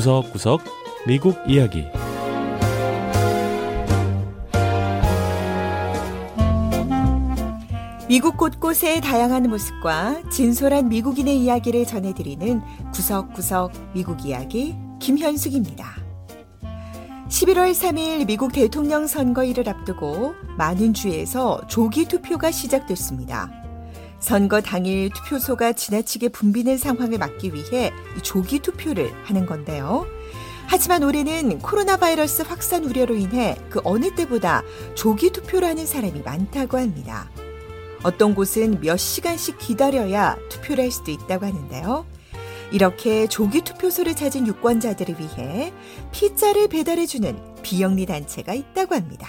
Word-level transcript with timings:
구석구석 0.00 0.62
미국 1.06 1.36
이야기 1.46 1.84
미국 8.08 8.38
곳곳의 8.38 9.02
다양한 9.02 9.42
모습과 9.50 10.22
진솔한 10.30 10.88
미국인의 10.88 11.38
이야기를 11.40 11.84
전해드리는 11.84 12.62
구석구석 12.94 13.72
미국 13.92 14.24
이야기 14.24 14.74
김현숙입니다. 15.00 15.96
11월 17.28 17.72
3일 17.72 18.26
미국 18.26 18.54
대통령 18.54 19.06
선거일을 19.06 19.68
앞두고 19.68 20.34
많은 20.56 20.94
주에서 20.94 21.60
조기 21.68 22.06
투표가 22.06 22.50
시작됐습니다. 22.50 23.59
선거 24.20 24.60
당일 24.60 25.10
투표소가 25.10 25.72
지나치게 25.72 26.28
붐비는 26.28 26.76
상황을 26.78 27.18
막기 27.18 27.54
위해 27.54 27.92
조기 28.22 28.60
투표를 28.60 29.10
하는 29.24 29.46
건데요. 29.46 30.06
하지만 30.66 31.02
올해는 31.02 31.58
코로나 31.58 31.96
바이러스 31.96 32.42
확산 32.42 32.84
우려로 32.84 33.16
인해 33.16 33.56
그 33.70 33.80
어느 33.82 34.14
때보다 34.14 34.62
조기 34.94 35.30
투표를 35.30 35.66
하는 35.66 35.84
사람이 35.84 36.20
많다고 36.20 36.78
합니다. 36.78 37.28
어떤 38.02 38.34
곳은 38.34 38.80
몇 38.80 38.96
시간씩 38.96 39.58
기다려야 39.58 40.36
투표를 40.48 40.84
할 40.84 40.90
수도 40.90 41.10
있다고 41.10 41.46
하는데요. 41.46 42.06
이렇게 42.72 43.26
조기 43.26 43.62
투표소를 43.62 44.14
찾은 44.14 44.46
유권자들을 44.46 45.16
위해 45.18 45.72
피자를 46.12 46.68
배달해주는 46.68 47.62
비영리 47.62 48.06
단체가 48.06 48.54
있다고 48.54 48.94
합니다. 48.94 49.26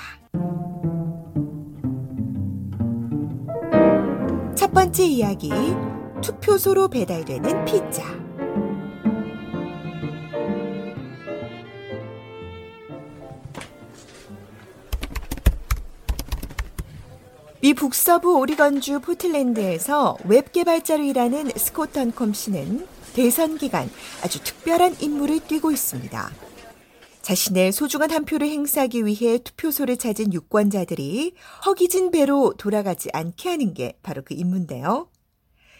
첫 4.55 4.71
번째 4.73 5.05
이야기, 5.05 5.49
투표소로 6.21 6.89
배달되는 6.89 7.65
피자. 7.65 8.03
미 17.61 17.73
북서부 17.73 18.39
오리건주 18.39 19.01
포틀랜드에서 19.01 20.17
웹 20.25 20.51
개발자로 20.51 21.03
일하는 21.03 21.49
스콧 21.55 22.11
던콤 22.11 22.33
씨는 22.33 22.87
대선 23.13 23.57
기간 23.57 23.89
아주 24.23 24.43
특별한 24.43 24.97
임무를 24.99 25.39
띄고 25.41 25.71
있습니다. 25.71 26.31
자신의 27.21 27.71
소중한 27.71 28.11
한 28.11 28.25
표를 28.25 28.47
행사하기 28.47 29.05
위해 29.05 29.37
투표소를 29.37 29.97
찾은 29.97 30.33
유권자들이 30.33 31.35
허기진 31.65 32.11
배로 32.11 32.53
돌아가지 32.57 33.09
않게 33.13 33.49
하는 33.49 33.73
게 33.73 33.97
바로 34.01 34.23
그 34.23 34.33
임무인데요. 34.33 35.09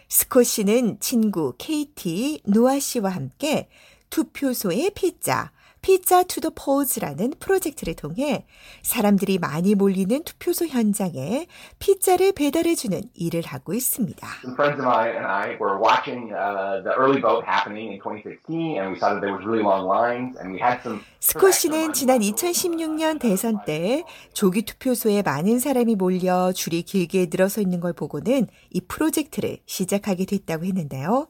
스콧 0.08 0.44
씨는 0.44 1.00
친구 1.00 1.56
케이티, 1.58 2.42
노아 2.46 2.80
씨와 2.80 3.10
함께 3.10 3.70
투표소의 4.10 4.92
피자, 4.94 5.52
Pizza 5.82 6.22
to 6.24 6.35
the 6.35 6.52
Polls라는 6.56 7.34
프로젝트를 7.40 7.96
통해 7.96 8.46
사람들이 8.84 9.40
많이 9.40 9.74
몰리는 9.74 10.24
투표소 10.24 10.68
현장에 10.68 11.48
피자를 11.80 12.34
배달해 12.34 12.76
주는 12.76 13.02
일을 13.16 13.42
하고 13.42 13.74
있습니다. 13.74 14.28
Some 14.44 14.54
friends 14.54 14.80
of 14.80 14.86
mine 14.86 15.16
and 15.16 15.26
I 15.26 15.58
were 15.60 15.82
watching 15.82 16.32
uh, 16.34 16.84
the 16.84 16.94
early 16.98 17.20
vote 17.20 17.44
happening 17.46 17.94
in 17.94 18.00
2016, 18.00 18.78
and 18.78 18.94
we 18.94 19.00
saw 19.00 19.14
that 19.14 19.22
there 19.22 19.34
was 19.34 19.44
really 19.44 19.64
long 19.66 19.90
lines, 19.90 20.38
and 20.38 20.54
we 20.54 20.62
had 20.62 20.80
some. 20.82 21.02
스콧 21.20 21.52
씨는 21.52 21.94
지난 21.94 22.20
2016년 22.20 23.20
대선 23.20 23.64
때 23.66 24.04
조기 24.34 24.64
투표소에 24.64 25.24
많은 25.24 25.60
사람이 25.60 25.96
몰려 25.96 26.52
줄이 26.52 26.84
길게 26.84 27.28
늘어서 27.32 27.62
있는 27.62 27.80
걸 27.80 27.94
보고는 27.94 28.48
이 28.70 28.82
프로젝트를 28.82 29.58
시작하게 29.66 30.26
됐다고 30.26 30.66
했는데요. 30.66 31.28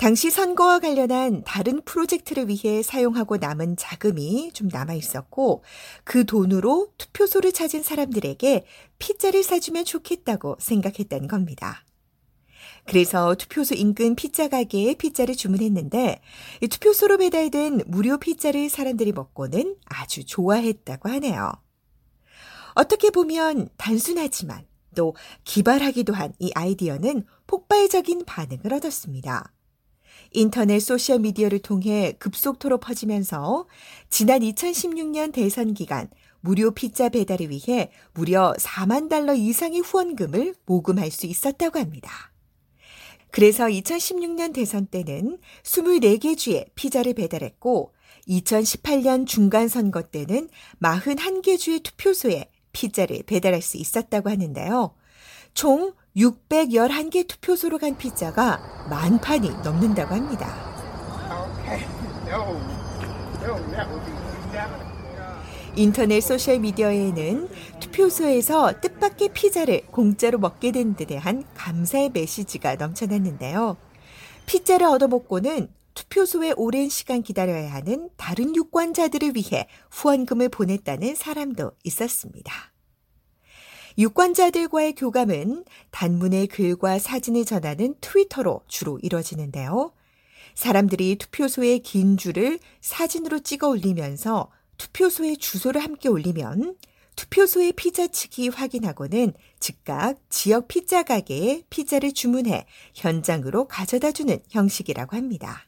당시 0.00 0.30
선거와 0.30 0.78
관련한 0.78 1.44
다른 1.44 1.82
프로젝트를 1.82 2.48
위해 2.48 2.82
사용하고 2.82 3.36
남은 3.36 3.76
자금이 3.76 4.50
좀 4.54 4.68
남아 4.68 4.94
있었고 4.94 5.62
그 6.04 6.24
돈으로 6.24 6.94
투표소를 6.96 7.52
찾은 7.52 7.82
사람들에게 7.82 8.64
피자를 8.98 9.42
사주면 9.42 9.84
좋겠다고 9.84 10.56
생각했다는 10.58 11.28
겁니다. 11.28 11.84
그래서 12.86 13.34
투표소 13.34 13.74
인근 13.74 14.14
피자 14.14 14.48
가게에 14.48 14.94
피자를 14.94 15.36
주문했는데 15.36 16.22
투표소로 16.70 17.18
배달된 17.18 17.82
무료 17.86 18.16
피자를 18.16 18.70
사람들이 18.70 19.12
먹고는 19.12 19.76
아주 19.84 20.24
좋아했다고 20.24 21.10
하네요. 21.10 21.52
어떻게 22.74 23.10
보면 23.10 23.68
단순하지만 23.76 24.64
또 24.96 25.14
기발하기도 25.44 26.14
한 26.14 26.32
이 26.38 26.52
아이디어는 26.54 27.26
폭발적인 27.46 28.24
반응을 28.24 28.72
얻었습니다. 28.72 29.52
인터넷 30.32 30.80
소셜미디어를 30.80 31.60
통해 31.60 32.14
급속도로 32.18 32.78
퍼지면서 32.78 33.66
지난 34.10 34.40
2016년 34.40 35.32
대선 35.32 35.74
기간 35.74 36.08
무료 36.40 36.70
피자 36.70 37.08
배달을 37.08 37.50
위해 37.50 37.90
무려 38.14 38.54
4만 38.58 39.08
달러 39.08 39.34
이상의 39.34 39.80
후원금을 39.80 40.54
모금할 40.66 41.10
수 41.10 41.26
있었다고 41.26 41.78
합니다. 41.78 42.10
그래서 43.30 43.66
2016년 43.66 44.52
대선 44.52 44.86
때는 44.86 45.38
24개 45.62 46.36
주에 46.36 46.66
피자를 46.74 47.14
배달했고 47.14 47.92
2018년 48.28 49.26
중간 49.26 49.68
선거 49.68 50.02
때는 50.02 50.48
41개 50.82 51.58
주의 51.58 51.80
투표소에 51.80 52.50
피자를 52.72 53.22
배달할 53.24 53.62
수 53.62 53.76
있었다고 53.76 54.30
하는데요. 54.30 54.94
총 55.54 55.92
611개 56.16 57.26
투표소로 57.26 57.78
간 57.78 57.96
피자가 57.96 58.86
만 58.88 59.20
판이 59.20 59.50
넘는다고 59.62 60.14
합니다. 60.14 60.48
인터넷 65.76 66.20
소셜 66.20 66.58
미디어에는 66.58 67.48
투표소에서 67.80 68.80
뜻밖의 68.80 69.30
피자를 69.32 69.82
공짜로 69.90 70.38
먹게 70.38 70.72
된 70.72 70.94
데 70.94 71.04
대한 71.04 71.44
감사의 71.54 72.10
메시지가 72.12 72.74
넘쳐났는데요. 72.76 73.76
피자를 74.46 74.86
얻어먹고는 74.88 75.68
투표소에 75.94 76.54
오랜 76.56 76.88
시간 76.88 77.22
기다려야 77.22 77.72
하는 77.72 78.10
다른 78.16 78.54
유권자들을 78.56 79.36
위해 79.36 79.66
후원금을 79.90 80.48
보냈다는 80.48 81.14
사람도 81.14 81.72
있었습니다. 81.84 82.69
유권자들과의 84.00 84.94
교감은 84.94 85.66
단문의 85.90 86.46
글과 86.46 86.98
사진을 86.98 87.44
전하는 87.44 87.94
트위터로 88.00 88.62
주로 88.66 88.98
이뤄지는데요. 89.02 89.92
사람들이 90.54 91.16
투표소의 91.16 91.80
긴 91.80 92.16
줄을 92.16 92.58
사진으로 92.80 93.40
찍어 93.40 93.68
올리면서 93.68 94.50
투표소의 94.78 95.36
주소를 95.36 95.82
함께 95.82 96.08
올리면 96.08 96.78
투표소의 97.14 97.74
피자치기 97.74 98.48
확인하고는 98.48 99.34
즉각 99.58 100.16
지역 100.30 100.68
피자 100.68 101.02
가게에 101.02 101.64
피자를 101.68 102.12
주문해 102.12 102.64
현장으로 102.94 103.68
가져다 103.68 104.12
주는 104.12 104.38
형식이라고 104.48 105.14
합니다. 105.14 105.66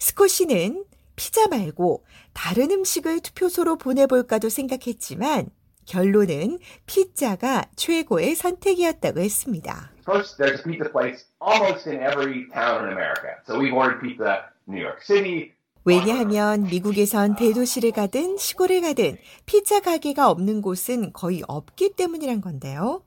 스코시는 0.00 0.84
피자 1.14 1.46
말고 1.46 2.04
다른 2.32 2.72
음식을 2.72 3.20
투표소로 3.20 3.78
보내볼까도 3.78 4.48
생각했지만 4.48 5.50
결론은 5.88 6.58
피자가 6.86 7.64
최고의 7.74 8.34
선택이었다고 8.34 9.20
했습니다. 9.20 9.90
First, 10.06 10.36
there's 10.36 10.60
a 10.60 10.62
pizza 10.62 10.90
place 10.90 11.24
almost 11.40 11.88
in 11.88 12.00
every 12.00 12.46
town 12.52 12.84
in 12.84 12.92
America. 12.92 13.40
So 13.46 13.58
we've 13.58 13.74
ordered 13.74 14.00
pizza 14.00 14.52
in 14.68 14.74
New 14.74 14.82
York 14.84 15.02
City. 15.02 15.52
왜냐하면 15.84 16.64
미국에선 16.64 17.36
대도시를 17.36 17.92
가든 17.92 18.36
시골을 18.36 18.82
가든 18.82 19.16
피자 19.46 19.80
가게가 19.80 20.30
없는 20.30 20.60
곳은 20.60 21.14
거의 21.14 21.42
없기 21.48 21.94
때문이란 21.96 22.42
건데요. 22.42 23.02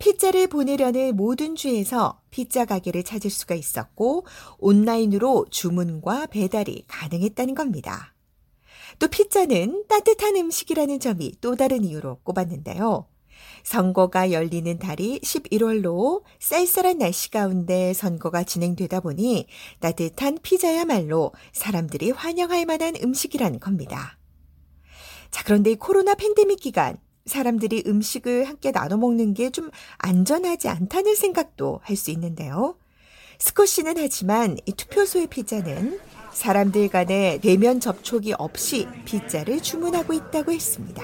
피자를 0.00 0.48
보내려는 0.48 1.16
모든 1.16 1.54
주에서 1.54 2.20
피자 2.30 2.64
가게를 2.64 3.04
찾을 3.04 3.30
수가 3.30 3.54
있었고 3.54 4.26
온라인으로 4.58 5.46
주문과 5.50 6.26
배달이 6.26 6.84
가능했다는 6.88 7.54
겁니다. 7.54 8.14
또 8.98 9.08
피자는 9.08 9.84
따뜻한 9.88 10.36
음식이라는 10.36 11.00
점이 11.00 11.34
또 11.40 11.56
다른 11.56 11.84
이유로 11.84 12.20
꼽았는데요. 12.22 13.06
선거가 13.64 14.32
열리는 14.32 14.78
달이 14.78 15.20
11월로 15.22 16.22
쌀쌀한 16.40 16.98
날씨 16.98 17.30
가운데 17.30 17.92
선거가 17.92 18.44
진행되다 18.44 19.00
보니 19.00 19.46
따뜻한 19.80 20.38
피자야말로 20.42 21.32
사람들이 21.52 22.10
환영할 22.10 22.66
만한 22.66 22.94
음식이란 23.02 23.60
겁니다. 23.60 24.18
자, 25.30 25.42
그런데 25.44 25.72
이 25.72 25.76
코로나 25.76 26.14
팬데믹 26.14 26.58
기간 26.60 26.96
사람들이 27.26 27.84
음식을 27.86 28.48
함께 28.48 28.72
나눠 28.72 28.96
먹는 28.96 29.34
게 29.34 29.50
좀 29.50 29.70
안전하지 29.98 30.68
않다는 30.68 31.14
생각도 31.14 31.80
할 31.82 31.96
수 31.96 32.10
있는데요. 32.10 32.78
스코시는 33.38 33.94
하지만 33.98 34.56
이 34.66 34.72
투표소의 34.72 35.26
피자는 35.28 36.00
사람들 36.32 36.88
간의 36.88 37.40
대면 37.40 37.80
접촉이 37.80 38.34
없이 38.38 38.86
피자를 39.04 39.60
주문하고 39.60 40.12
있다고 40.12 40.52
했습니다. 40.52 41.02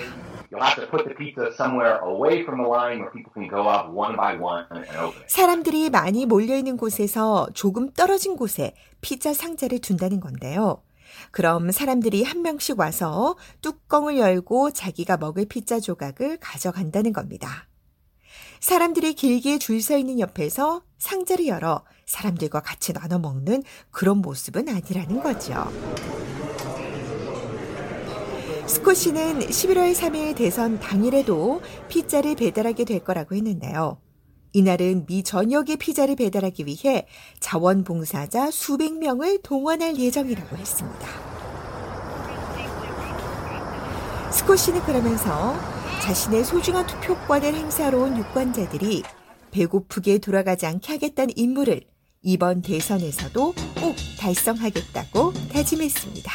사람들이 5.27 5.91
많이 5.91 6.27
몰려 6.27 6.57
있는 6.57 6.77
곳에서 6.77 7.49
조금 7.55 7.91
떨어진 7.93 8.37
곳에 8.37 8.75
피자 9.01 9.33
상자를 9.33 9.81
둔다는 9.81 10.21
건데요. 10.21 10.83
그럼 11.31 11.71
사람들이 11.71 12.23
한 12.23 12.43
명씩 12.43 12.79
와서 12.79 13.37
뚜껑을 13.63 14.19
열고 14.19 14.71
자기가 14.71 15.17
먹을 15.17 15.47
피자 15.47 15.81
조각을 15.81 16.39
가져간다는 16.41 17.13
겁니다. 17.13 17.67
사람들이 18.65 19.13
길게 19.13 19.59
줄 19.59 19.83
서 19.83 19.99
있는 19.99 20.19
옆에서 20.19 20.81
상자를 20.97 21.47
열어 21.49 21.85
사람들과 22.07 22.61
같이 22.61 22.95
나눠 22.95 23.19
먹는 23.19 23.63
그런 23.91 24.23
모습은 24.23 24.71
아니라는 24.71 25.23
거죠. 25.23 25.71
스코시는 28.67 29.41
11월 29.41 29.95
3일 29.95 30.35
대선 30.35 30.81
당일에도 30.81 31.61
피자를 31.91 32.37
배달하게 32.37 32.87
될 32.87 33.05
거라고 33.05 33.35
했는데요. 33.35 33.99
이날은 34.55 35.05
미 35.05 35.23
전역에 35.23 35.77
피자를 35.77 36.17
배달하기 36.17 36.65
위해 36.65 37.07
자원봉사자 37.41 38.51
수백 38.51 38.95
명을 38.97 39.43
동원할 39.43 39.99
예정이라고 39.99 40.57
했습니다. 40.57 41.07
스코시는 44.31 44.81
그러면서 44.85 45.74
자신의 46.03 46.45
소중한 46.45 46.87
투표권을 46.87 47.55
행사하러 47.55 47.99
온 47.99 48.17
유권자들이 48.17 49.03
배고프게 49.51 50.19
돌아가지 50.19 50.67
않게 50.67 50.93
하겠다는 50.93 51.35
임무를 51.37 51.83
이번 52.23 52.63
대선에서도 52.63 53.55
꼭 53.81 53.97
달성하겠다고 54.19 55.33
다짐했습니다. 55.53 56.33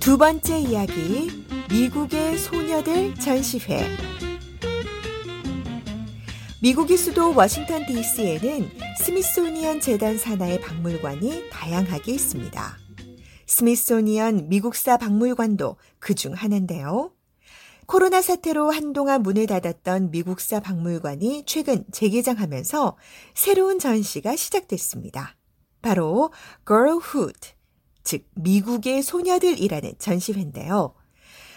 두 0.00 0.18
번째 0.18 0.58
이야기, 0.58 1.30
미국의 1.70 2.36
소녀들 2.36 3.14
전시회. 3.14 3.86
미국의 6.62 6.98
수도 6.98 7.34
워싱턴 7.34 7.86
DC에는 7.86 8.70
스미소니언 8.98 9.80
재단 9.80 10.18
산하의 10.18 10.60
박물관이 10.60 11.48
다양하게 11.50 12.12
있습니다. 12.12 12.89
스미소니언 13.50 14.48
미국사 14.48 14.96
박물관도 14.96 15.76
그 15.98 16.14
중 16.14 16.34
하나인데요. 16.34 17.10
코로나 17.86 18.22
사태로 18.22 18.70
한동안 18.70 19.24
문을 19.24 19.46
닫았던 19.48 20.12
미국사 20.12 20.60
박물관이 20.60 21.42
최근 21.46 21.84
재개장하면서 21.90 22.96
새로운 23.34 23.80
전시가 23.80 24.36
시작됐습니다. 24.36 25.34
바로 25.82 26.30
Girlhood, 26.64 27.40
즉 28.04 28.24
미국의 28.36 29.02
소녀들이라는 29.02 29.94
전시회인데요. 29.98 30.94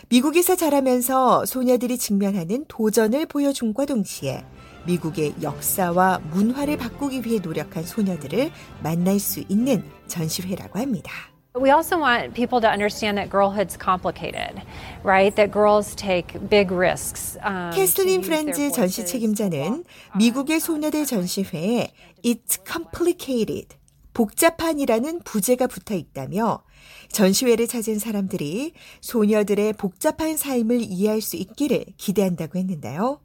미국에서 0.10 0.56
자라면서 0.56 1.46
소녀들이 1.46 2.00
직면하는 2.00 2.66
도전을 2.68 3.28
보여준과 3.28 3.86
동시에 3.86 4.44
미국의 4.88 5.36
역사와 5.44 6.18
문화를 6.32 6.78
바꾸기 6.78 7.22
위해 7.24 7.40
노력한 7.40 7.84
소녀들을 7.84 8.52
만날 8.82 9.20
수 9.20 9.44
있는 9.48 9.84
전시회라고 10.08 10.80
합니다. 10.80 11.33
We 11.56 11.70
also 11.70 12.00
want 12.00 12.34
people 12.34 12.60
to 12.62 12.68
understand 12.68 13.20
that 13.20 13.30
girlhood's 13.30 13.78
complicated, 13.78 14.60
right? 15.04 15.36
That 15.36 15.52
girls 15.52 15.94
take 15.94 16.50
big 16.50 16.72
risks. 16.72 17.38
Um, 17.44 17.70
캐슬린 17.76 18.22
프렌즈 18.22 18.72
전시 18.72 19.06
책임자는 19.06 19.84
미국의 20.18 20.60
소녀들 20.60 21.06
전시회에 21.06 21.92
It's 22.26 22.58
complicated, 22.66 23.76
복잡한이라는 24.16 25.20
부제가 25.24 25.68
붙어 25.68 25.94
있다며 25.94 26.64
전시회를 27.12 27.68
찾은 27.68 28.00
사람들이 28.00 28.74
소녀들의 29.02 29.74
복잡한 29.74 30.36
삶을 30.36 30.82
이해할 30.82 31.22
수 31.22 31.36
있기를 31.36 31.86
기대한다고 31.98 32.58
했는데요. 32.58 33.22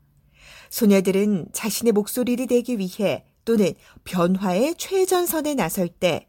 소녀들은 0.68 1.46
자신의 1.52 1.92
목소리를 1.92 2.46
내기 2.50 2.78
위해 2.78 3.24
또는 3.46 3.72
변화의 4.04 4.74
최전선에 4.76 5.54
나설 5.54 5.88
때 5.88 6.27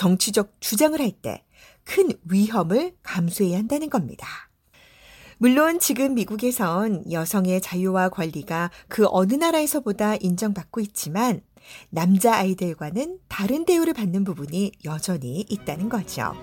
정치적 0.00 0.54
주장을 0.60 0.98
할 0.98 1.12
때 1.20 1.44
큰 1.84 2.10
위험을 2.24 2.94
감수해야 3.02 3.58
한다는 3.58 3.90
겁니다. 3.90 4.26
물론 5.38 5.78
지금 5.78 6.14
미국에선 6.14 7.10
여성의 7.10 7.60
자유와 7.60 8.10
권리가 8.10 8.70
그 8.88 9.06
어느 9.10 9.34
나라에서보다 9.34 10.16
인정받고 10.16 10.80
있지만 10.80 11.42
남자 11.90 12.36
아이들과는 12.36 13.18
다른 13.28 13.64
대우를 13.66 13.92
받는 13.92 14.24
부분이 14.24 14.72
여전히 14.84 15.44
있다는 15.48 15.88
거죠. 15.88 16.34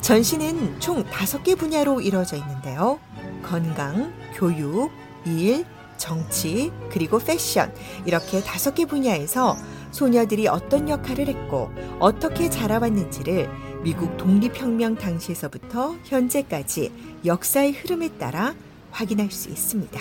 전시는 0.00 0.80
총 0.80 1.04
5개 1.04 1.56
분야로 1.56 2.00
이루어져 2.00 2.36
있는데요. 2.36 2.98
건강, 3.42 4.12
교육, 4.34 4.90
일, 5.26 5.66
정치, 5.98 6.72
그리고 6.90 7.18
패션 7.18 7.74
이렇게 8.06 8.40
5개 8.40 8.88
분야에서 8.88 9.56
소녀들이 9.90 10.48
어떤 10.48 10.88
역할을 10.88 11.28
했고 11.28 11.70
어떻게 11.98 12.50
자라왔는지를 12.50 13.48
미국 13.82 14.16
독립혁명 14.16 14.96
당시에서부터 14.96 15.96
현재까지 16.04 16.92
역사의 17.24 17.72
흐름에 17.72 18.08
따라 18.18 18.54
확인할 18.90 19.30
수 19.30 19.48
있습니다. 19.48 20.00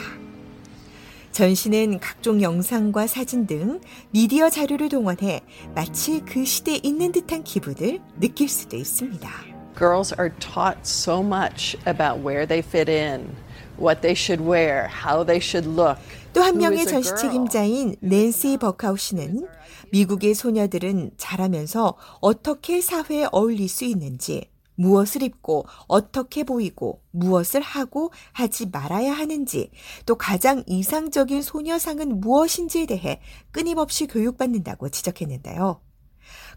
전시는 1.31 1.99
각종 1.99 2.41
영상과 2.41 3.05
사진 3.05 3.45
등 3.45 3.79
미디어 4.09 4.49
자료를 4.49 4.89
동원해 4.89 5.41
마치 5.75 6.21
그 6.21 6.43
시대에 6.45 6.79
있는 6.81 7.11
듯한 7.11 7.43
기분을 7.43 7.99
느낄 8.19 8.49
수도 8.49 8.75
있습니다. 8.75 9.29
Girls 9.77 10.15
are 10.19 10.31
taught 10.39 10.79
so 10.83 11.21
much 11.21 11.77
about 11.85 12.25
where 12.25 12.47
they 12.47 12.65
fit 12.67 12.91
in, 12.91 13.35
what 13.79 14.01
they 14.01 14.15
should 14.15 14.43
wear, 14.43 14.89
how 14.89 15.23
they 15.23 15.39
should 15.39 15.69
look. 15.69 15.99
또 16.37 16.43
한 16.43 16.59
명의 16.59 16.85
전시 16.85 17.15
책임자인 17.15 17.95
낸시 17.99 18.57
버카우 18.57 18.95
씨는 18.95 19.47
미국의 19.91 20.35
소녀들은 20.35 21.13
자라면서 21.17 21.95
어떻게 22.21 22.79
사회에 22.79 23.25
어울릴 23.31 23.67
수 23.67 23.85
있는지, 23.85 24.47
무엇을 24.75 25.23
입고 25.23 25.65
어떻게 25.87 26.43
보이고 26.43 27.01
무엇을 27.09 27.61
하고 27.61 28.11
하지 28.33 28.67
말아야 28.67 29.13
하는지 29.13 29.71
또 30.05 30.13
가장 30.13 30.63
이상적인 30.67 31.41
소녀상은 31.41 32.19
무엇인지에 32.19 32.85
대해 32.85 33.19
끊임없이 33.49 34.05
교육받는다고 34.05 34.89
지적했는데요. 34.89 35.81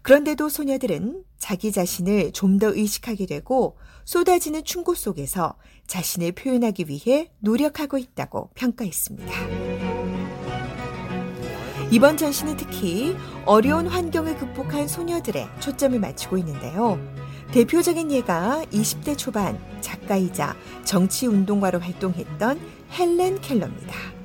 그런데도 0.03 0.49
소녀들은 0.49 1.23
자기 1.37 1.71
자신을 1.71 2.31
좀 2.33 2.59
더 2.59 2.67
의식하게 2.73 3.25
되고 3.25 3.77
쏟아지는 4.05 4.63
충고 4.63 4.93
속에서 4.93 5.55
자신을 5.87 6.33
표현하기 6.33 6.85
위해 6.89 7.31
노력하고 7.39 7.97
있다고 7.97 8.51
평가했습니다. 8.53 9.31
이번 11.89 12.17
전시는 12.17 12.57
특히 12.57 13.15
어려운 13.45 13.87
환경을 13.87 14.37
극복한 14.37 14.87
소녀들의 14.87 15.47
초점을 15.59 15.99
맞추고 15.99 16.37
있는데요. 16.37 16.99
대표적인 17.51 18.11
예가 18.11 18.63
20대 18.71 19.17
초반 19.17 19.59
작가이자 19.81 20.55
정치 20.85 21.25
운동가로 21.27 21.79
활동했던 21.79 22.59
헬렌 22.97 23.41
켈러입니다. 23.41 24.20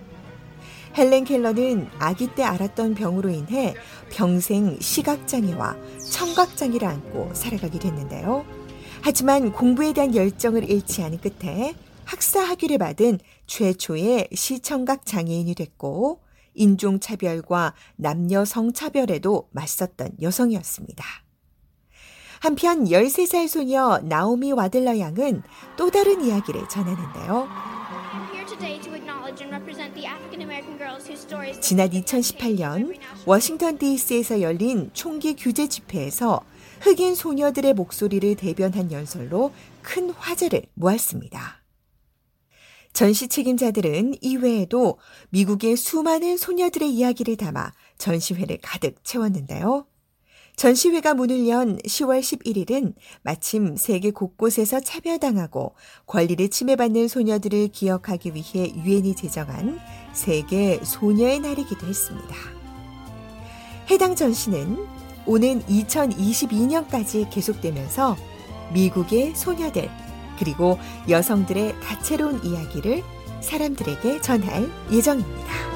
헬렌 0.97 1.25
켈러는 1.25 1.91
아기 1.99 2.26
때 2.35 2.43
알았던 2.43 2.95
병으로 2.95 3.29
인해 3.29 3.75
평생 4.11 4.79
시각장애와 4.81 5.76
청각장애를 6.11 6.88
안고 6.88 7.35
살아가게 7.35 7.79
됐는데요. 7.79 8.47
하지만 9.03 9.53
공부에 9.53 9.93
대한 9.93 10.15
열정을 10.15 10.69
잃지 10.69 11.03
않은 11.03 11.19
끝에 11.19 11.75
학사 12.05 12.41
학위를 12.41 12.79
받은 12.79 13.19
최초의 13.47 14.29
시청각 14.33 15.05
장애인이 15.05 15.55
됐고 15.55 16.23
인종차별과 16.55 17.75
남녀 17.97 18.47
성차별에도 18.47 19.49
맞섰던 19.53 20.12
여성이었습니다. 20.23 21.05
한편 22.41 22.85
13살 22.85 23.49
소녀 23.49 24.00
나오미 24.03 24.53
와들러 24.53 24.99
양은 24.99 25.43
또 25.76 25.91
다른 25.91 26.25
이야기를 26.25 26.69
전하는데요. 26.69 27.75
지난 31.61 31.91
2018년 31.91 32.99
워싱턴 33.25 33.79
DC에서 33.79 34.41
열린 34.41 34.91
총기 34.93 35.35
규제 35.35 35.67
집회에서 35.67 36.43
흑인 36.81 37.15
소녀들의 37.15 37.75
목소리를 37.75 38.37
대변한 38.37 38.93
연설로 38.93 39.53
큰 39.83 40.11
화제를 40.11 40.63
모았습니다. 40.75 41.63
전시 42.93 43.29
책임자들은 43.29 44.17
이외에도 44.21 44.99
미국의 45.31 45.77
수많은 45.77 46.37
소녀들의 46.37 46.91
이야기를 46.91 47.37
담아 47.37 47.73
전시회를 47.99 48.59
가득 48.63 49.05
채웠는데요. 49.05 49.87
전시회가 50.57 51.13
문을 51.13 51.49
연 51.49 51.77
10월 51.77 52.21
11일은 52.21 52.95
마침 53.23 53.77
세계 53.77 54.11
곳곳에서 54.11 54.81
차별당하고 54.81 55.75
권리를 56.07 56.49
침해받는 56.49 57.09
소녀들을 57.09 57.69
기억하기 57.69 58.33
위해 58.35 58.73
유엔이 58.75 59.17
제정한 59.17 59.79
세계 60.15 60.81
소녀의 60.83 61.41
날이기도 61.41 61.87
했습니다. 61.87 62.35
해당 63.91 64.17
전시는 64.17 64.79
오는 65.27 65.61
2022년까지 65.63 67.29
계속되면서 67.31 68.17
미국의 68.73 69.35
소녀들, 69.35 69.91
그리고 70.39 70.79
여성들의 71.09 71.81
다채로운 71.83 72.43
이야기를 72.45 73.03
사람들에게 73.43 74.23
전할 74.23 74.71
예정입니다. 74.91 75.75